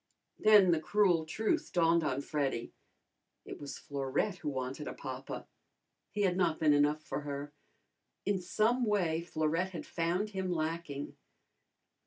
[0.39, 2.73] Then the cruel truth dawned on Freddy.
[3.45, 5.47] It was Florette who wanted a papa.
[6.09, 7.53] He had not been enough for her.
[8.25, 11.17] In some way Florette had found him lacking.